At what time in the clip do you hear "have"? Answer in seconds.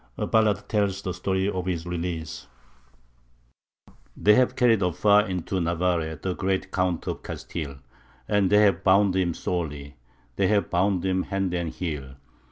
4.33-4.55, 8.63-8.83, 10.47-10.71